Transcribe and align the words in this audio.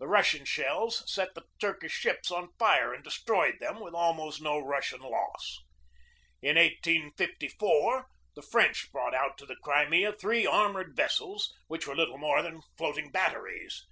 The 0.00 0.08
Russian 0.08 0.44
shells 0.44 1.04
set 1.06 1.36
the 1.36 1.44
Turkish 1.60 1.92
ships 1.92 2.32
on 2.32 2.48
fire 2.58 2.92
and 2.92 3.04
destroyed 3.04 3.58
them 3.60 3.78
with 3.78 3.94
almost 3.94 4.42
no 4.42 4.58
Russian 4.58 5.00
loss. 5.00 5.60
THE 6.42 6.52
MIDSHIPMAN 6.52 6.82
CRUISE 7.12 7.12
33 7.16 7.24
In 7.24 8.00
1854 8.02 8.06
the 8.34 8.42
French 8.42 8.90
brought 8.90 9.14
out 9.14 9.38
to 9.38 9.46
the 9.46 9.54
Crimea 9.54 10.12
three 10.12 10.44
armored 10.44 10.96
vessels 10.96 11.54
which 11.68 11.86
were 11.86 11.94
little 11.94 12.18
more 12.18 12.42
than 12.42 12.62
floating 12.76 13.12
batteries. 13.12 13.86